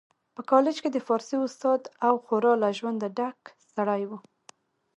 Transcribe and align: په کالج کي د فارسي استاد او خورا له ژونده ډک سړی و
په 0.35 0.41
کالج 0.51 0.75
کي 0.83 0.89
د 0.93 0.97
فارسي 1.07 1.37
استاد 1.45 1.81
او 2.07 2.13
خورا 2.23 2.53
له 2.63 2.69
ژونده 2.77 3.07
ډک 3.17 3.39
سړی 3.75 4.03
و 4.09 4.11